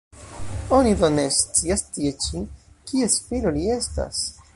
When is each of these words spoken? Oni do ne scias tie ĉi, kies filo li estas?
Oni 0.77 0.93
do 1.01 1.09
ne 1.17 1.25
scias 1.35 1.83
tie 1.97 2.13
ĉi, 2.25 2.41
kies 2.93 3.19
filo 3.29 3.53
li 3.59 3.69
estas? 3.77 4.25